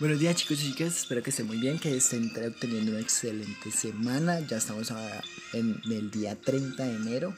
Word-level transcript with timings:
Buenos 0.00 0.18
días 0.18 0.34
chicos 0.34 0.62
y 0.62 0.72
chicas, 0.72 0.96
espero 0.96 1.22
que 1.22 1.28
estén 1.28 1.46
muy 1.46 1.58
bien, 1.58 1.78
que 1.78 1.94
estén 1.94 2.32
teniendo 2.58 2.92
una 2.92 3.02
excelente 3.02 3.70
semana. 3.70 4.40
Ya 4.40 4.56
estamos 4.56 4.90
en 5.52 5.78
el 5.84 6.10
día 6.10 6.40
30 6.40 6.82
de 6.82 6.96
enero 6.96 7.34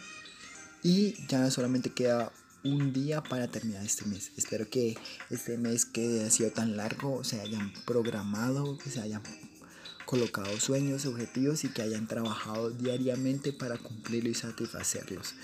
y 0.81 1.27
ya 1.27 1.51
solamente 1.51 1.91
queda 1.91 2.31
un 2.63 2.93
día 2.93 3.21
para 3.21 3.49
terminar 3.49 3.85
este 3.85 4.05
mes. 4.05 4.31
Espero 4.37 4.71
que 4.71 4.97
este 5.29 5.59
mes 5.59 5.85
que 5.85 6.23
ha 6.23 6.31
sido 6.31 6.53
tan 6.53 6.77
largo 6.77 7.25
se 7.25 7.41
hayan 7.41 7.73
programado, 7.85 8.79
que 8.79 8.91
se 8.91 9.01
hayan 9.01 9.23
colocado 10.07 10.61
sueños, 10.61 11.05
objetivos 11.05 11.65
y 11.65 11.69
que 11.71 11.83
hayan 11.83 12.07
trabajado 12.07 12.71
diariamente 12.71 13.53
para 13.53 13.77
cumplirlo 13.77 14.31
y 14.31 14.35
satisfacerlos. 14.35 15.35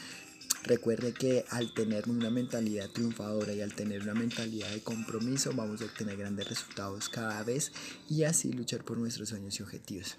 Recuerde 0.68 1.14
que 1.14 1.46
al 1.48 1.72
tener 1.72 2.10
una 2.10 2.28
mentalidad 2.28 2.90
triunfadora 2.90 3.54
y 3.54 3.62
al 3.62 3.72
tener 3.72 4.02
una 4.02 4.12
mentalidad 4.12 4.70
de 4.70 4.82
compromiso 4.82 5.54
vamos 5.54 5.80
a 5.80 5.86
obtener 5.86 6.18
grandes 6.18 6.46
resultados 6.46 7.08
cada 7.08 7.42
vez 7.42 7.72
y 8.10 8.24
así 8.24 8.52
luchar 8.52 8.84
por 8.84 8.98
nuestros 8.98 9.30
sueños 9.30 9.58
y 9.58 9.62
objetivos. 9.62 10.18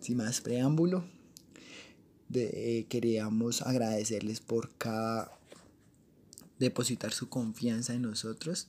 Sin 0.00 0.16
más 0.16 0.40
preámbulo, 0.40 1.04
eh, 2.34 2.86
queríamos 2.88 3.62
agradecerles 3.62 4.40
por 4.40 4.74
cada 4.76 5.30
depositar 6.58 7.12
su 7.12 7.28
confianza 7.28 7.94
en 7.94 8.02
nosotros 8.02 8.66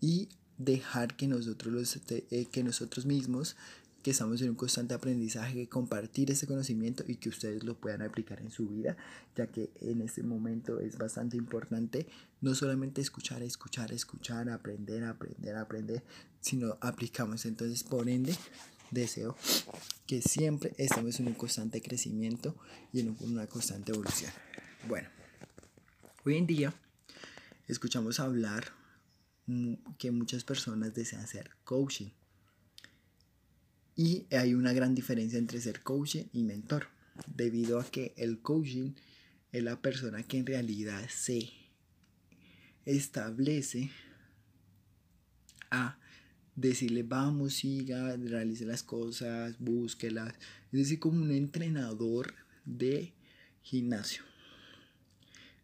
y 0.00 0.28
dejar 0.58 1.16
que 1.16 1.26
nosotros, 1.26 1.74
los, 1.74 1.98
eh, 2.08 2.46
que 2.52 2.62
nosotros 2.62 3.04
mismos 3.04 3.56
que 4.06 4.12
estamos 4.12 4.40
en 4.40 4.50
un 4.50 4.54
constante 4.54 4.94
aprendizaje, 4.94 5.68
compartir 5.68 6.30
ese 6.30 6.46
conocimiento 6.46 7.02
y 7.08 7.16
que 7.16 7.28
ustedes 7.28 7.64
lo 7.64 7.76
puedan 7.76 8.02
aplicar 8.02 8.40
en 8.40 8.52
su 8.52 8.68
vida, 8.68 8.96
ya 9.34 9.48
que 9.48 9.72
en 9.80 10.00
este 10.00 10.22
momento 10.22 10.78
es 10.78 10.96
bastante 10.96 11.36
importante 11.36 12.06
no 12.40 12.54
solamente 12.54 13.00
escuchar, 13.00 13.42
escuchar, 13.42 13.90
escuchar, 13.90 14.48
aprender, 14.48 15.02
aprender, 15.02 15.56
aprender, 15.56 16.04
sino 16.40 16.78
aplicamos. 16.80 17.46
Entonces, 17.46 17.82
por 17.82 18.08
ende, 18.08 18.36
deseo 18.92 19.36
que 20.06 20.22
siempre 20.22 20.72
estemos 20.78 21.18
en 21.18 21.26
un 21.26 21.34
constante 21.34 21.82
crecimiento 21.82 22.54
y 22.92 23.00
en 23.00 23.16
una 23.18 23.48
constante 23.48 23.90
evolución. 23.90 24.30
Bueno, 24.86 25.08
hoy 26.24 26.36
en 26.36 26.46
día 26.46 26.72
escuchamos 27.66 28.20
hablar 28.20 28.66
que 29.98 30.12
muchas 30.12 30.44
personas 30.44 30.94
desean 30.94 31.22
hacer 31.22 31.50
coaching 31.64 32.10
y 33.96 34.26
hay 34.30 34.54
una 34.54 34.74
gran 34.74 34.94
diferencia 34.94 35.38
entre 35.38 35.60
ser 35.60 35.82
coach 35.82 36.16
y 36.32 36.42
mentor, 36.42 36.88
debido 37.34 37.80
a 37.80 37.84
que 37.84 38.12
el 38.18 38.40
coaching 38.40 38.92
es 39.52 39.62
la 39.62 39.80
persona 39.80 40.22
que 40.22 40.36
en 40.36 40.46
realidad 40.46 41.08
se 41.08 41.50
establece 42.84 43.90
a 45.70 45.98
decirle 46.54 47.02
vamos, 47.02 47.54
siga, 47.54 48.16
realice 48.16 48.66
las 48.66 48.82
cosas, 48.82 49.58
búsquelas. 49.58 50.34
Es 50.72 50.80
decir, 50.80 50.98
como 50.98 51.22
un 51.22 51.30
entrenador 51.30 52.34
de 52.66 53.14
gimnasio. 53.62 54.22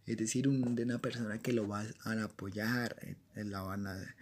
Es 0.06 0.16
decir, 0.16 0.48
una 0.48 1.00
persona 1.00 1.38
que 1.38 1.52
lo 1.52 1.68
va 1.68 1.84
a 2.04 2.22
apoyar, 2.24 2.96
eh, 3.34 3.44
la 3.44 3.62
van 3.62 3.86
a 3.86 4.14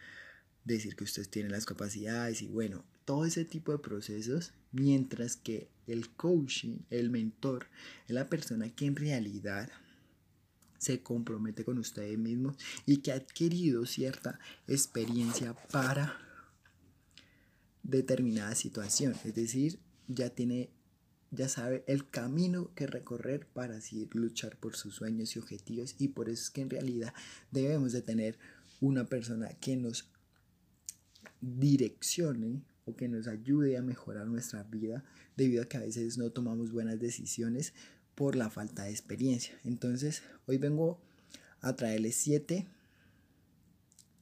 decir 0.64 0.94
que 0.94 1.04
usted 1.04 1.28
tiene 1.28 1.48
las 1.48 1.64
capacidades 1.64 2.42
y 2.42 2.48
bueno, 2.48 2.84
todo 3.10 3.24
ese 3.24 3.44
tipo 3.44 3.72
de 3.72 3.78
procesos, 3.78 4.52
mientras 4.70 5.34
que 5.34 5.68
el 5.88 6.10
coaching, 6.10 6.78
el 6.90 7.10
mentor, 7.10 7.66
es 8.06 8.14
la 8.14 8.28
persona 8.28 8.70
que 8.70 8.86
en 8.86 8.94
realidad 8.94 9.68
se 10.78 11.02
compromete 11.02 11.64
con 11.64 11.78
ustedes 11.78 12.16
mismos 12.16 12.56
y 12.86 12.98
que 12.98 13.10
ha 13.10 13.16
adquirido 13.16 13.84
cierta 13.84 14.38
experiencia 14.68 15.54
para 15.72 16.20
determinada 17.82 18.54
situación. 18.54 19.16
Es 19.24 19.34
decir, 19.34 19.80
ya 20.06 20.30
tiene, 20.30 20.70
ya 21.32 21.48
sabe 21.48 21.82
el 21.88 22.08
camino 22.08 22.72
que 22.76 22.86
recorrer 22.86 23.44
para 23.48 23.78
así 23.78 24.08
luchar 24.12 24.56
por 24.56 24.76
sus 24.76 24.94
sueños 24.94 25.34
y 25.34 25.40
objetivos. 25.40 25.96
Y 25.98 26.06
por 26.06 26.28
eso 26.28 26.44
es 26.44 26.50
que 26.50 26.60
en 26.60 26.70
realidad 26.70 27.12
debemos 27.50 27.90
de 27.90 28.02
tener 28.02 28.38
una 28.80 29.04
persona 29.04 29.48
que 29.54 29.74
nos 29.74 30.08
direccione 31.40 32.69
o 32.84 32.96
que 32.96 33.08
nos 33.08 33.26
ayude 33.26 33.76
a 33.76 33.82
mejorar 33.82 34.26
nuestra 34.26 34.62
vida 34.62 35.04
debido 35.36 35.62
a 35.62 35.66
que 35.66 35.76
a 35.76 35.80
veces 35.80 36.18
no 36.18 36.30
tomamos 36.30 36.72
buenas 36.72 36.98
decisiones 36.98 37.72
por 38.14 38.36
la 38.36 38.50
falta 38.50 38.84
de 38.84 38.90
experiencia. 38.90 39.58
Entonces, 39.64 40.22
hoy 40.46 40.58
vengo 40.58 41.00
a 41.60 41.74
traerles 41.74 42.16
7 42.16 42.66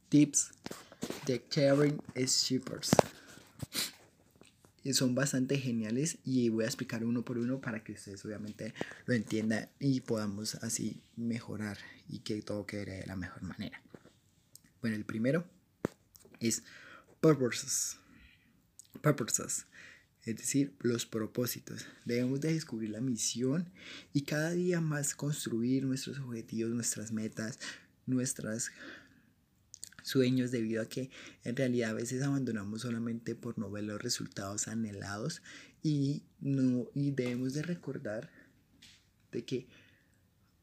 tips 0.08 0.50
de 1.26 1.42
caring 1.42 2.00
shippers. 2.14 2.90
Son 4.92 5.14
bastante 5.14 5.58
geniales 5.58 6.16
y 6.24 6.48
voy 6.48 6.64
a 6.64 6.66
explicar 6.66 7.04
uno 7.04 7.22
por 7.22 7.36
uno 7.36 7.60
para 7.60 7.84
que 7.84 7.92
ustedes 7.92 8.24
obviamente 8.24 8.72
lo 9.04 9.12
entiendan 9.12 9.68
y 9.78 10.00
podamos 10.00 10.54
así 10.56 11.02
mejorar 11.14 11.76
y 12.08 12.20
que 12.20 12.40
todo 12.40 12.64
quede 12.64 13.00
de 13.00 13.06
la 13.06 13.14
mejor 13.14 13.42
manera. 13.42 13.82
Bueno, 14.80 14.96
el 14.96 15.04
primero 15.04 15.44
es 16.40 16.62
purposes. 17.20 17.98
Purposes. 19.00 19.66
Es 20.24 20.36
decir, 20.36 20.74
los 20.80 21.06
propósitos. 21.06 21.86
Debemos 22.04 22.40
de 22.40 22.52
descubrir 22.52 22.90
la 22.90 23.00
misión 23.00 23.70
y 24.12 24.22
cada 24.22 24.50
día 24.50 24.80
más 24.80 25.14
construir 25.14 25.84
nuestros 25.84 26.18
objetivos, 26.18 26.72
nuestras 26.72 27.12
metas, 27.12 27.58
nuestros 28.06 28.70
sueños 30.02 30.50
debido 30.50 30.82
a 30.82 30.86
que 30.86 31.10
en 31.44 31.56
realidad 31.56 31.90
a 31.90 31.94
veces 31.94 32.22
abandonamos 32.22 32.82
solamente 32.82 33.34
por 33.34 33.58
no 33.58 33.70
ver 33.70 33.84
los 33.84 34.02
resultados 34.02 34.68
anhelados 34.68 35.42
y, 35.82 36.24
no, 36.40 36.88
y 36.94 37.10
debemos 37.10 37.54
de 37.54 37.62
recordar 37.62 38.30
de 39.32 39.44
que 39.44 39.66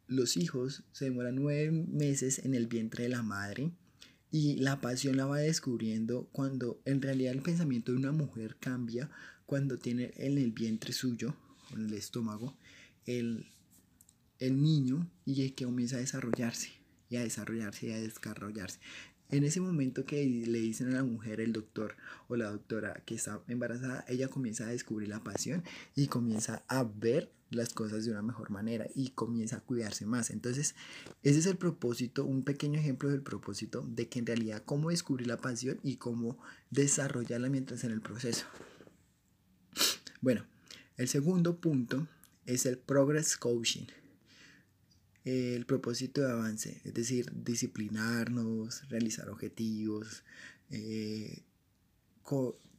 los 0.08 0.38
hijos 0.38 0.84
se 0.92 1.06
demoran 1.06 1.36
nueve 1.36 1.72
meses 1.72 2.40
en 2.40 2.54
el 2.54 2.68
vientre 2.68 3.04
de 3.04 3.10
la 3.10 3.24
madre 3.24 3.72
y 4.36 4.58
la 4.58 4.82
pasión 4.82 5.16
la 5.16 5.26
va 5.26 5.38
descubriendo 5.38 6.28
cuando 6.34 6.82
en 6.84 7.02
realidad 7.02 7.32
el 7.32 7.42
pensamiento 7.42 7.94
de 7.94 8.00
una 8.00 8.12
mujer 8.12 8.58
cambia 8.60 9.10
cuando 9.46 9.78
tiene 9.78 10.12
en 10.18 10.38
el 10.38 10.52
vientre 10.52 10.92
suyo, 10.92 11.34
en 11.72 11.86
el 11.86 11.94
estómago, 11.94 12.54
el, 13.06 13.48
el 14.40 14.62
niño 14.62 15.10
y 15.24 15.52
que 15.52 15.64
comienza 15.64 15.96
a 15.96 16.00
desarrollarse 16.00 16.70
y 17.10 17.16
a 17.16 17.24
desarrollarse 17.24 17.88
y 17.88 17.92
a 17.94 18.02
desarrollarse. 18.02 18.80
En 19.30 19.44
ese 19.44 19.60
momento 19.60 20.06
que 20.06 20.24
le 20.26 20.60
dicen 20.60 20.90
a 20.90 20.98
la 20.98 21.04
mujer, 21.04 21.42
el 21.42 21.52
doctor 21.52 21.96
o 22.28 22.36
la 22.36 22.52
doctora 22.52 23.02
que 23.06 23.16
está 23.16 23.42
embarazada, 23.48 24.06
ella 24.08 24.28
comienza 24.28 24.66
a 24.68 24.72
descubrir 24.72 25.10
la 25.10 25.24
pasión 25.24 25.64
y 25.96 26.08
comienza 26.08 26.64
a 26.68 26.84
ver 26.84 27.32
las 27.50 27.74
cosas 27.74 28.06
de 28.06 28.12
una 28.12 28.22
mejor 28.22 28.50
manera 28.52 28.88
y 28.94 29.10
comienza 29.10 29.58
a 29.58 29.62
cuidarse 29.62 30.06
más. 30.06 30.30
Entonces, 30.30 30.76
ese 31.24 31.40
es 31.40 31.46
el 31.48 31.58
propósito, 31.58 32.26
un 32.26 32.44
pequeño 32.44 32.80
ejemplo 32.80 33.10
del 33.10 33.22
propósito 33.22 33.86
de 33.88 34.08
que 34.08 34.20
en 34.20 34.26
realidad 34.26 34.64
cómo 34.64 34.90
descubrir 34.90 35.28
la 35.28 35.38
pasión 35.38 35.80
y 35.82 35.96
cómo 35.96 36.38
desarrollarla 36.70 37.50
mientras 37.50 37.84
en 37.84 37.92
el 37.92 38.02
proceso. 38.02 38.46
Bueno, 40.22 40.46
el 40.98 41.08
segundo 41.08 41.58
punto 41.58 42.08
es 42.46 42.66
el 42.66 42.78
progress 42.78 43.38
coaching 43.38 43.86
el 45.26 45.66
propósito 45.66 46.22
de 46.22 46.32
avance, 46.32 46.82
es 46.84 46.94
decir, 46.94 47.32
disciplinarnos, 47.34 48.88
realizar 48.90 49.28
objetivos, 49.30 50.24
eh, 50.70 51.44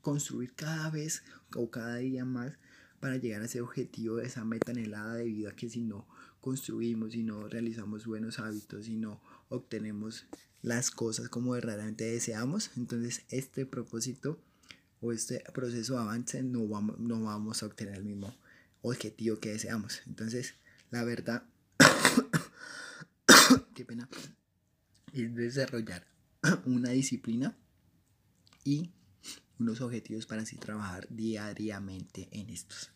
construir 0.00 0.54
cada 0.54 0.90
vez 0.90 1.24
o 1.56 1.70
cada 1.70 1.96
día 1.96 2.24
más 2.24 2.52
para 3.00 3.16
llegar 3.16 3.42
a 3.42 3.46
ese 3.46 3.60
objetivo, 3.60 4.16
de 4.16 4.26
esa 4.26 4.44
meta 4.44 4.70
anhelada, 4.70 5.16
debido 5.16 5.50
a 5.50 5.56
que 5.56 5.68
si 5.68 5.80
no 5.80 6.06
construimos, 6.40 7.12
si 7.12 7.24
no 7.24 7.48
realizamos 7.48 8.06
buenos 8.06 8.38
hábitos, 8.38 8.86
si 8.86 8.96
no 8.96 9.20
obtenemos 9.48 10.26
las 10.62 10.92
cosas 10.92 11.28
como 11.28 11.52
verdaderamente 11.52 12.04
deseamos, 12.04 12.70
entonces 12.76 13.22
este 13.28 13.66
propósito 13.66 14.40
o 15.00 15.12
este 15.12 15.42
proceso 15.52 15.94
de 15.94 16.00
avance 16.00 16.42
no 16.42 16.66
vamos, 16.69 16.99
no 17.00 17.22
vamos 17.22 17.62
a 17.62 17.66
obtener 17.66 17.96
el 17.96 18.04
mismo 18.04 18.34
objetivo 18.82 19.38
que 19.38 19.50
deseamos. 19.50 20.02
Entonces, 20.06 20.54
la 20.90 21.04
verdad 21.04 21.44
qué 23.76 23.84
pena, 23.84 24.08
es 25.12 25.34
desarrollar 25.34 26.06
una 26.64 26.90
disciplina 26.90 27.55
y 28.64 28.90
unos 29.58 29.82
objetivos 29.82 30.26
para 30.26 30.43
así 30.43 30.56
trabajar 30.56 31.06
diariamente 31.11 32.28
en 32.32 32.49
estos. 32.49 32.90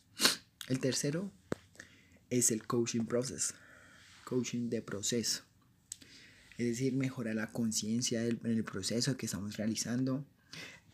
El 0.68 0.80
tercero 0.80 1.30
es 2.30 2.50
el 2.50 2.66
coaching 2.66 3.04
process, 3.04 3.54
coaching 4.24 4.70
de 4.70 4.80
proceso. 4.80 5.42
Es 6.56 6.66
decir, 6.66 6.94
mejorar 6.94 7.34
la 7.34 7.52
conciencia 7.52 8.24
en 8.24 8.40
el 8.44 8.64
proceso 8.64 9.16
que 9.16 9.26
estamos 9.26 9.56
realizando. 9.58 10.26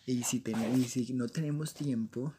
Y 0.05 0.25
si, 0.25 0.41
tenemos, 0.41 0.79
y 0.79 0.85
si 0.85 1.13
no 1.13 1.29
tenemos 1.29 1.75
tiempo 1.75 2.35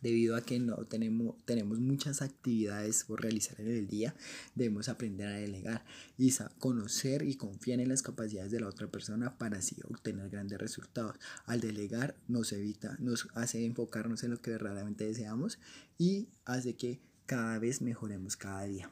Debido 0.00 0.36
a 0.36 0.42
que 0.42 0.60
no 0.60 0.76
tenemos, 0.84 1.36
tenemos 1.44 1.80
muchas 1.80 2.22
actividades 2.22 3.04
por 3.04 3.20
realizar 3.20 3.60
en 3.60 3.68
el 3.68 3.88
día, 3.88 4.14
debemos 4.54 4.88
aprender 4.88 5.26
a 5.28 5.32
delegar 5.32 5.84
y 6.16 6.32
conocer 6.58 7.22
y 7.22 7.36
confiar 7.36 7.80
en 7.80 7.88
las 7.88 8.02
capacidades 8.02 8.52
de 8.52 8.60
la 8.60 8.68
otra 8.68 8.86
persona 8.86 9.36
para 9.36 9.58
así 9.58 9.76
obtener 9.88 10.30
grandes 10.30 10.58
resultados. 10.58 11.16
Al 11.46 11.60
delegar 11.60 12.16
nos 12.28 12.52
evita, 12.52 12.96
nos 13.00 13.28
hace 13.34 13.64
enfocarnos 13.64 14.22
en 14.22 14.30
lo 14.30 14.40
que 14.40 14.52
verdaderamente 14.52 15.04
deseamos 15.04 15.58
y 15.98 16.28
hace 16.44 16.76
que 16.76 17.00
cada 17.26 17.58
vez 17.58 17.82
mejoremos 17.82 18.36
cada 18.36 18.64
día. 18.64 18.90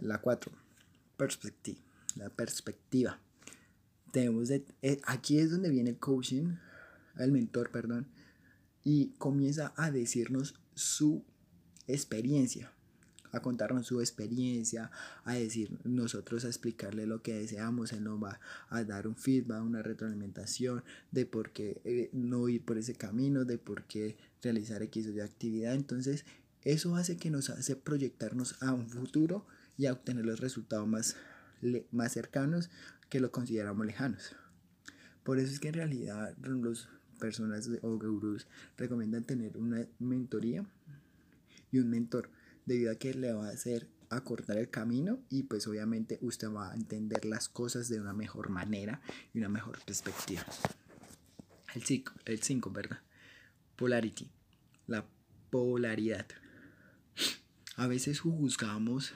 La 0.00 0.20
4. 0.20 0.52
Perspectiva. 1.16 1.80
La 2.16 2.30
perspectiva. 2.30 3.20
Tenemos 4.12 4.50
eh, 4.50 5.00
aquí 5.04 5.38
es 5.38 5.50
donde 5.50 5.70
viene 5.70 5.90
el 5.90 5.98
coaching, 5.98 6.56
el 7.18 7.32
mentor, 7.32 7.70
perdón, 7.70 8.06
y 8.84 9.14
comienza 9.18 9.72
a 9.76 9.90
decirnos 9.90 10.54
su 10.74 11.24
experiencia, 11.86 12.72
a 13.32 13.40
contarnos 13.40 13.86
su 13.86 14.00
experiencia, 14.00 14.90
a 15.24 15.34
decir 15.34 15.78
nosotros 15.84 16.44
a 16.44 16.48
explicarle 16.48 17.06
lo 17.06 17.22
que 17.22 17.34
deseamos, 17.34 17.92
él 17.92 18.04
nos 18.04 18.22
va 18.22 18.38
a 18.68 18.84
dar 18.84 19.08
un 19.08 19.16
feedback, 19.16 19.62
una 19.62 19.82
retroalimentación 19.82 20.84
de 21.10 21.26
por 21.26 21.50
qué 21.50 21.80
eh, 21.84 22.10
no 22.12 22.48
ir 22.48 22.64
por 22.64 22.78
ese 22.78 22.94
camino, 22.94 23.44
de 23.44 23.58
por 23.58 23.84
qué 23.84 24.16
realizar 24.42 24.82
X 24.82 25.06
o 25.08 25.10
Y 25.10 25.20
actividad. 25.20 25.74
Entonces, 25.74 26.24
eso 26.62 26.94
hace 26.96 27.16
que 27.16 27.30
nos 27.30 27.50
hace 27.50 27.76
proyectarnos 27.76 28.62
a 28.62 28.72
un 28.72 28.88
futuro 28.88 29.46
y 29.76 29.86
a 29.86 29.92
obtener 29.92 30.24
los 30.24 30.40
resultados 30.40 30.86
más, 30.86 31.16
más 31.90 32.12
cercanos 32.12 32.70
que 33.08 33.20
lo 33.20 33.32
consideramos 33.32 33.86
lejanos. 33.86 34.36
Por 35.24 35.38
eso 35.38 35.52
es 35.52 35.58
que 35.58 35.68
en 35.68 35.74
realidad 35.74 36.36
los 36.38 36.88
personas 37.18 37.68
o 37.82 37.98
gurús 37.98 38.46
recomiendan 38.76 39.24
tener 39.24 39.56
una 39.56 39.86
mentoría 39.98 40.64
y 41.72 41.78
un 41.78 41.90
mentor, 41.90 42.30
debido 42.66 42.92
a 42.92 42.94
que 42.96 43.14
le 43.14 43.32
va 43.32 43.48
a 43.48 43.52
hacer 43.52 43.88
acortar 44.10 44.58
el 44.58 44.70
camino 44.70 45.18
y 45.28 45.44
pues 45.44 45.66
obviamente 45.66 46.18
usted 46.22 46.48
va 46.50 46.70
a 46.70 46.74
entender 46.74 47.24
las 47.24 47.48
cosas 47.48 47.88
de 47.88 48.00
una 48.00 48.12
mejor 48.12 48.48
manera 48.48 49.00
y 49.32 49.38
una 49.38 49.48
mejor 49.48 49.80
perspectiva. 49.84 50.44
El 51.74 51.82
5, 51.82 52.12
el 52.26 52.40
cinco, 52.40 52.70
¿verdad? 52.70 53.00
Polarity, 53.74 54.30
la 54.86 55.04
polaridad. 55.50 56.26
A 57.76 57.88
veces 57.88 58.20
juzgamos 58.20 59.14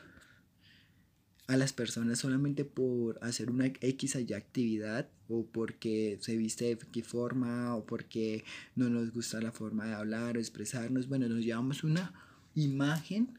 a 1.48 1.56
las 1.56 1.72
personas 1.72 2.18
solamente 2.18 2.64
por 2.66 3.18
hacer 3.22 3.50
una 3.50 3.66
X 3.66 4.16
y 4.16 4.34
actividad 4.34 5.08
o 5.28 5.46
porque 5.46 6.18
se 6.20 6.36
viste 6.36 6.66
de 6.66 6.78
qué 6.92 7.02
forma 7.02 7.74
o 7.74 7.84
porque 7.86 8.44
no 8.76 8.90
nos 8.90 9.10
gusta 9.12 9.40
la 9.40 9.50
forma 9.50 9.86
de 9.86 9.94
hablar 9.94 10.36
o 10.36 10.40
expresarnos. 10.40 11.08
Bueno, 11.08 11.26
nos 11.26 11.42
llevamos 11.42 11.84
una 11.84 12.12
imagen 12.54 13.38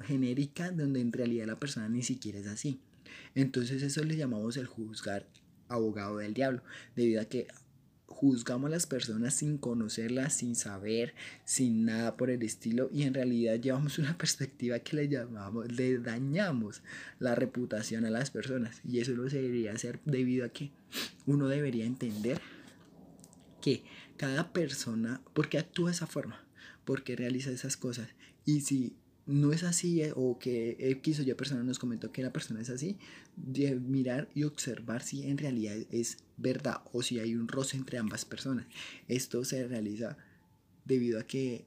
genérica 0.00 0.72
donde 0.72 1.00
en 1.00 1.12
realidad 1.12 1.46
la 1.46 1.60
persona 1.60 1.90
ni 1.90 2.02
siquiera 2.02 2.38
es 2.38 2.46
así. 2.46 2.80
Entonces 3.34 3.82
eso 3.82 4.02
le 4.02 4.16
llamamos 4.16 4.56
el 4.56 4.66
juzgar 4.66 5.28
abogado 5.68 6.18
del 6.18 6.34
diablo, 6.34 6.62
debido 6.96 7.20
a 7.20 7.26
que 7.26 7.48
juzgamos 8.12 8.68
a 8.68 8.70
las 8.70 8.86
personas 8.86 9.34
sin 9.34 9.58
conocerlas, 9.58 10.34
sin 10.34 10.54
saber, 10.54 11.14
sin 11.44 11.86
nada 11.86 12.16
por 12.16 12.30
el 12.30 12.42
estilo 12.42 12.90
y 12.92 13.02
en 13.02 13.14
realidad 13.14 13.58
llevamos 13.58 13.98
una 13.98 14.16
perspectiva 14.18 14.78
que 14.78 14.96
le 14.96 15.08
llamamos, 15.08 15.72
le 15.72 15.98
dañamos 15.98 16.82
la 17.18 17.34
reputación 17.34 18.04
a 18.04 18.10
las 18.10 18.30
personas 18.30 18.80
y 18.84 19.00
eso 19.00 19.12
no 19.12 19.24
debería 19.24 19.72
hacer 19.72 19.98
debido 20.04 20.44
a 20.44 20.50
que 20.50 20.70
uno 21.26 21.48
debería 21.48 21.84
entender 21.84 22.40
que 23.60 23.82
cada 24.16 24.52
persona, 24.52 25.22
¿por 25.32 25.48
qué 25.48 25.58
actúa 25.58 25.88
de 25.88 25.96
esa 25.96 26.06
forma? 26.06 26.44
¿Por 26.84 27.02
qué 27.04 27.16
realiza 27.16 27.50
esas 27.50 27.76
cosas? 27.76 28.08
Y 28.44 28.60
si 28.60 28.94
no 29.26 29.52
es 29.52 29.62
así 29.62 30.02
eh, 30.02 30.12
o 30.14 30.38
que 30.38 30.76
X 30.78 31.20
o 31.20 31.22
Y 31.22 31.34
persona 31.34 31.62
nos 31.62 31.78
comentó 31.78 32.10
que 32.12 32.22
la 32.22 32.32
persona 32.32 32.60
es 32.60 32.70
así, 32.70 32.98
de 33.36 33.76
mirar 33.76 34.28
y 34.34 34.44
observar 34.44 35.02
si 35.02 35.26
en 35.28 35.38
realidad 35.38 35.76
es 35.90 36.18
verdad 36.36 36.82
o 36.92 37.02
si 37.02 37.18
hay 37.20 37.34
un 37.34 37.48
roce 37.48 37.76
entre 37.76 37.98
ambas 37.98 38.24
personas. 38.24 38.66
Esto 39.08 39.44
se 39.44 39.66
realiza 39.66 40.16
debido 40.84 41.20
a 41.20 41.24
que 41.24 41.64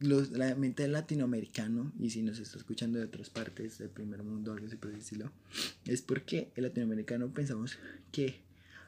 los, 0.00 0.30
la 0.32 0.54
mente 0.56 0.82
del 0.82 0.92
latinoamericano, 0.92 1.92
y 2.00 2.10
si 2.10 2.22
nos 2.22 2.38
está 2.38 2.58
escuchando 2.58 2.98
de 2.98 3.04
otras 3.04 3.30
partes 3.30 3.78
del 3.78 3.90
primer 3.90 4.22
mundo, 4.22 4.52
algo 4.52 4.66
así 4.66 4.76
por 4.76 4.92
decirlo, 4.92 5.30
es 5.84 6.02
porque 6.02 6.50
el 6.56 6.64
latinoamericano 6.64 7.32
pensamos 7.32 7.78
que 8.10 8.40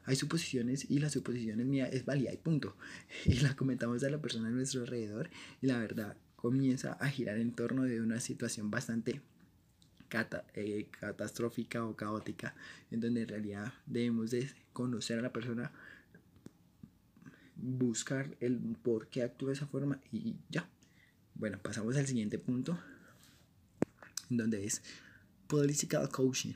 hay 0.03 0.15
suposiciones 0.15 0.85
y 0.89 0.99
las 0.99 1.13
suposiciones 1.13 1.65
mía 1.65 1.87
es 1.87 2.05
válida 2.05 2.33
y 2.33 2.37
punto. 2.37 2.75
Y 3.25 3.39
la 3.39 3.55
comentamos 3.55 4.03
a 4.03 4.09
la 4.09 4.21
persona 4.21 4.49
a 4.49 4.51
nuestro 4.51 4.81
alrededor 4.81 5.29
y 5.61 5.67
la 5.67 5.79
verdad 5.79 6.17
comienza 6.45 6.93
a 6.93 7.09
girar 7.09 7.39
en 7.39 7.53
torno 7.53 7.85
de 7.85 7.99
una 8.01 8.19
situación 8.19 8.69
bastante 8.69 9.19
eh, 10.53 10.87
catastrófica 10.91 11.83
o 11.83 11.95
caótica, 11.95 12.53
en 12.91 12.99
donde 12.99 13.23
en 13.23 13.27
realidad 13.27 13.73
debemos 13.87 14.29
de 14.29 14.47
conocer 14.71 15.17
a 15.17 15.23
la 15.23 15.33
persona, 15.33 15.71
buscar 17.55 18.37
el 18.41 18.59
por 18.83 19.07
qué 19.07 19.23
actúa 19.23 19.49
de 19.49 19.55
esa 19.55 19.65
forma 19.65 19.99
y 20.11 20.35
ya. 20.49 20.69
Bueno, 21.33 21.57
pasamos 21.57 21.97
al 21.97 22.05
siguiente 22.05 22.37
punto, 22.37 22.77
en 24.29 24.37
donde 24.37 24.65
es 24.65 24.83
political 25.47 26.07
coaching 26.09 26.53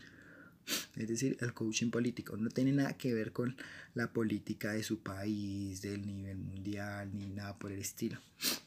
es 0.95 1.07
decir, 1.07 1.38
el 1.42 1.54
coaching 1.54 1.89
político. 1.89 2.38
No 2.38 2.50
tiene 2.50 2.71
nada 2.71 2.98
que 2.98 3.13
ver 3.13 3.31
con 3.31 3.56
la 3.94 4.12
política 4.12 4.74
de 4.74 4.83
su 4.83 5.00
país, 5.00 5.81
del 5.81 6.06
nivel 6.06 6.38
mundial, 6.38 7.10
ni 7.18 7.30
nada 7.30 7.57
por 7.57 7.71
el 7.71 7.80
estilo, 7.80 8.19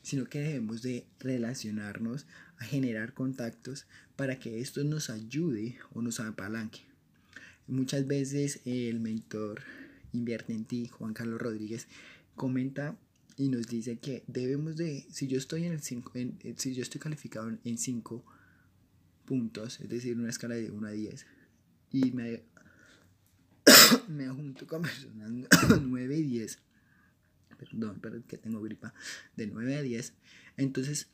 sino 0.02 0.24
que 0.24 0.40
debemos 0.40 0.82
de 0.82 1.06
relacionarnos, 1.20 2.26
a 2.58 2.64
generar 2.64 3.12
contactos 3.12 3.86
para 4.14 4.38
que 4.38 4.60
esto 4.60 4.84
nos 4.84 5.10
ayude 5.10 5.76
o 5.94 6.02
nos 6.02 6.20
apalanque. 6.20 6.80
Muchas 7.66 8.06
veces 8.06 8.60
el 8.64 9.00
mentor 9.00 9.62
invierte 10.12 10.52
en 10.52 10.64
ti, 10.64 10.88
Juan 10.88 11.14
Carlos 11.14 11.40
Rodríguez, 11.40 11.88
comenta 12.36 12.96
y 13.36 13.48
nos 13.48 13.66
dice 13.66 13.98
que 13.98 14.22
debemos 14.26 14.76
de, 14.76 15.06
si 15.10 15.26
yo 15.26 15.38
estoy 15.38 15.64
en 15.64 15.72
el 15.72 15.82
cinco, 15.82 16.12
si 16.56 16.74
yo 16.74 16.82
estoy 16.82 17.00
calificado 17.00 17.50
en 17.64 17.78
5 17.78 18.24
puntos, 19.24 19.80
es 19.80 19.88
decir, 19.88 20.16
una 20.18 20.30
escala 20.30 20.54
de 20.54 20.70
1 20.70 20.86
a 20.86 20.90
10, 20.90 21.26
y 21.92 22.12
me, 22.12 22.42
me 24.08 24.28
junto 24.28 24.66
con 24.66 24.82
personas 24.82 25.30
9 25.82 26.16
y 26.16 26.22
10. 26.22 26.58
Perdón, 27.58 27.98
pero 28.02 28.26
que 28.26 28.38
tengo 28.38 28.60
gripa. 28.60 28.92
De 29.36 29.46
9 29.46 29.76
a 29.76 29.82
10. 29.82 30.14
Entonces 30.56 31.08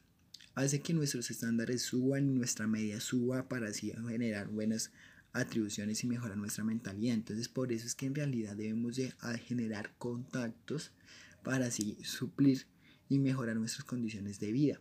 hace 0.54 0.80
que 0.80 0.94
nuestros 0.94 1.30
estándares 1.30 1.82
suban 1.82 2.28
y 2.28 2.34
nuestra 2.34 2.66
media 2.66 3.00
suba 3.00 3.48
para 3.48 3.68
así 3.68 3.92
generar 3.92 4.48
buenas 4.48 4.90
atribuciones 5.32 6.02
y 6.04 6.06
mejorar 6.06 6.36
nuestra 6.36 6.64
mentalidad. 6.64 7.14
Entonces 7.14 7.48
por 7.48 7.72
eso 7.72 7.86
es 7.86 7.94
que 7.94 8.06
en 8.06 8.14
realidad 8.14 8.56
debemos 8.56 8.96
de 8.96 9.12
generar 9.46 9.94
contactos 9.98 10.92
para 11.42 11.66
así 11.66 11.98
suplir 12.02 12.66
y 13.08 13.18
mejorar 13.18 13.56
nuestras 13.56 13.84
condiciones 13.84 14.40
de 14.40 14.52
vida. 14.52 14.80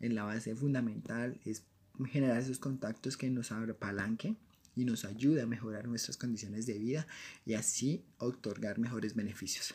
En 0.00 0.14
la 0.14 0.24
base 0.24 0.54
fundamental 0.54 1.40
es 1.44 1.64
generar 2.10 2.40
esos 2.40 2.58
contactos 2.58 3.16
que 3.16 3.30
nos 3.30 3.52
apalanquen 3.52 4.36
y 4.76 4.84
nos 4.84 5.04
ayuda 5.04 5.42
a 5.42 5.46
mejorar 5.46 5.88
nuestras 5.88 6.16
condiciones 6.16 6.66
de 6.66 6.78
vida 6.78 7.06
y 7.44 7.54
así 7.54 8.04
otorgar 8.18 8.78
mejores 8.78 9.14
beneficios. 9.14 9.74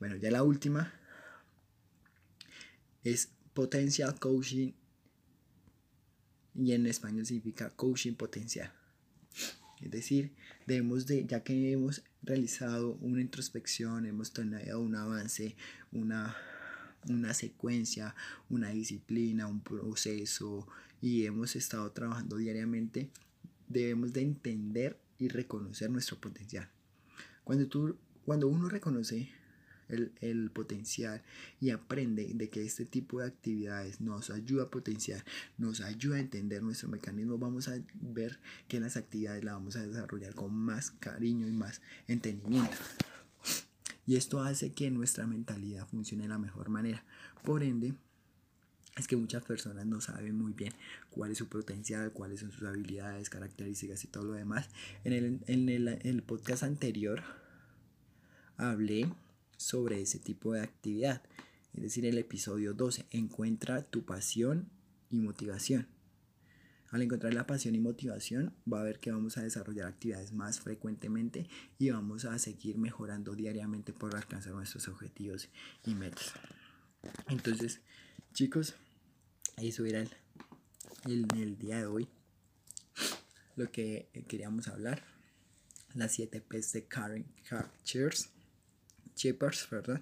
Bueno, 0.00 0.16
ya 0.16 0.30
la 0.30 0.42
última 0.42 0.92
es 3.04 3.30
Potential 3.52 4.18
Coaching 4.18 4.72
y 6.54 6.72
en 6.72 6.86
español 6.86 7.26
significa 7.26 7.70
coaching 7.70 8.14
potencial. 8.14 8.72
Es 9.80 9.90
decir, 9.90 10.32
debemos 10.66 11.06
de, 11.06 11.26
ya 11.26 11.42
que 11.42 11.72
hemos 11.72 12.02
realizado 12.22 12.94
una 13.00 13.20
introspección, 13.20 14.06
hemos 14.06 14.32
tenido 14.32 14.80
un 14.80 14.94
avance, 14.94 15.56
una, 15.92 16.36
una 17.08 17.32
secuencia, 17.32 18.14
una 18.48 18.70
disciplina, 18.70 19.46
un 19.46 19.60
proceso 19.60 20.66
y 21.00 21.24
hemos 21.24 21.56
estado 21.56 21.90
trabajando 21.92 22.36
diariamente, 22.36 23.10
debemos 23.70 24.12
de 24.12 24.22
entender 24.22 25.00
y 25.18 25.28
reconocer 25.28 25.90
nuestro 25.90 26.18
potencial. 26.20 26.68
Cuando, 27.44 27.66
tú, 27.68 27.96
cuando 28.24 28.48
uno 28.48 28.68
reconoce 28.68 29.30
el, 29.88 30.12
el, 30.20 30.50
potencial 30.50 31.22
y 31.60 31.70
aprende 31.70 32.30
de 32.34 32.48
que 32.48 32.64
este 32.64 32.84
tipo 32.84 33.20
de 33.20 33.26
actividades 33.26 34.00
nos 34.00 34.30
ayuda 34.30 34.64
a 34.64 34.70
potenciar, 34.70 35.24
nos 35.58 35.80
ayuda 35.80 36.16
a 36.16 36.20
entender 36.20 36.62
nuestro 36.62 36.88
mecanismo, 36.88 37.38
vamos 37.38 37.68
a 37.68 37.78
ver 37.94 38.38
que 38.68 38.78
las 38.78 38.96
actividades 38.96 39.42
las 39.42 39.54
vamos 39.54 39.76
a 39.76 39.86
desarrollar 39.86 40.34
con 40.34 40.54
más 40.54 40.92
cariño 40.92 41.48
y 41.48 41.52
más 41.52 41.80
entendimiento. 42.06 42.76
Y 44.06 44.16
esto 44.16 44.42
hace 44.42 44.72
que 44.72 44.90
nuestra 44.90 45.26
mentalidad 45.26 45.86
funcione 45.86 46.24
de 46.24 46.30
la 46.30 46.38
mejor 46.38 46.68
manera. 46.68 47.04
Por 47.44 47.62
ende, 47.62 47.94
es 49.00 49.08
que 49.08 49.16
muchas 49.16 49.42
personas 49.42 49.86
no 49.86 50.00
saben 50.00 50.36
muy 50.36 50.52
bien 50.52 50.72
cuál 51.10 51.32
es 51.32 51.38
su 51.38 51.48
potencial, 51.48 52.12
cuáles 52.12 52.40
son 52.40 52.52
sus 52.52 52.62
habilidades, 52.62 53.30
características 53.30 54.04
y 54.04 54.08
todo 54.08 54.24
lo 54.24 54.32
demás. 54.34 54.68
En 55.04 55.12
el, 55.12 55.40
en 55.46 55.68
el, 55.68 56.22
podcast 56.22 56.62
anterior 56.62 57.22
hablé 58.56 59.12
sobre 59.56 60.00
ese 60.00 60.18
tipo 60.18 60.52
de 60.52 60.60
actividad. 60.60 61.22
Es 61.74 61.82
decir, 61.82 62.06
el 62.06 62.18
episodio 62.18 62.74
12, 62.74 63.06
encuentra 63.10 63.82
tu 63.82 64.04
pasión 64.04 64.68
y 65.10 65.18
motivación. 65.18 65.88
Al 66.90 67.02
encontrar 67.02 67.32
la 67.34 67.46
pasión 67.46 67.74
y 67.76 67.80
motivación, 67.80 68.52
va 68.70 68.80
a 68.80 68.84
ver 68.84 68.98
que 68.98 69.12
vamos 69.12 69.38
a 69.38 69.42
desarrollar 69.42 69.86
actividades 69.86 70.32
más 70.32 70.60
frecuentemente 70.60 71.48
y 71.78 71.90
vamos 71.90 72.24
a 72.24 72.38
seguir 72.38 72.78
mejorando 72.78 73.34
diariamente 73.34 73.92
por 73.92 74.16
alcanzar 74.16 74.54
nuestros 74.54 74.88
objetivos 74.88 75.48
y 75.86 75.94
metas. 75.94 76.32
Entonces, 77.28 77.80
chicos, 78.34 78.74
eso 79.68 79.84
era 79.84 80.00
el, 80.00 80.10
el, 81.36 81.58
día 81.58 81.78
de 81.78 81.86
hoy. 81.86 82.08
Lo 83.56 83.70
que 83.70 84.08
queríamos 84.28 84.68
hablar. 84.68 85.02
Las 85.94 86.12
7 86.12 86.40
P's 86.40 86.72
de 86.72 86.84
Karen 86.84 87.26
Cheers. 87.84 88.30
Chippers, 89.14 89.68
¿verdad? 89.70 90.00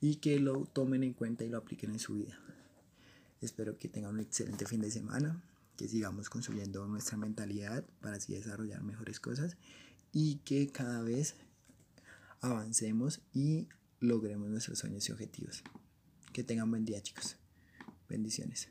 Y 0.00 0.16
que 0.16 0.38
lo 0.38 0.64
tomen 0.64 1.02
en 1.02 1.14
cuenta 1.14 1.44
y 1.44 1.48
lo 1.48 1.58
apliquen 1.58 1.90
en 1.92 1.98
su 1.98 2.14
vida. 2.14 2.38
Espero 3.40 3.78
que 3.78 3.88
tengan 3.88 4.14
un 4.14 4.20
excelente 4.20 4.66
fin 4.66 4.80
de 4.80 4.90
semana, 4.90 5.42
que 5.76 5.88
sigamos 5.88 6.28
construyendo 6.28 6.86
nuestra 6.86 7.16
mentalidad 7.16 7.84
para 8.00 8.16
así 8.16 8.34
desarrollar 8.34 8.82
mejores 8.82 9.20
cosas 9.20 9.56
y 10.12 10.36
que 10.38 10.68
cada 10.68 11.02
vez 11.02 11.36
avancemos 12.40 13.20
y 13.32 13.68
logremos 14.00 14.48
nuestros 14.48 14.78
sueños 14.78 15.08
y 15.08 15.12
objetivos. 15.12 15.62
Que 16.32 16.44
tengan 16.44 16.70
buen 16.70 16.84
día 16.84 17.00
chicos. 17.00 17.36
Bendiciones. 18.08 18.68